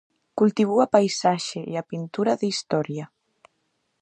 Cultivou 0.39 0.79
a 0.85 0.91
paisaxe 0.95 1.59
e 1.71 1.73
a 1.81 1.87
pintura 1.91 2.33
de 2.39 2.45
historia. 2.53 3.05